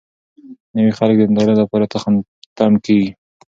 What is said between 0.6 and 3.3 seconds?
نوي خلک د نندارې لپاره تم کېږي.